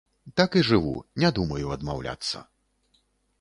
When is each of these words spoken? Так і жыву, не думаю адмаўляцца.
Так 0.39 0.55
і 0.61 0.63
жыву, 0.69 0.93
не 1.25 1.31
думаю 1.41 1.67
адмаўляцца. 1.77 2.43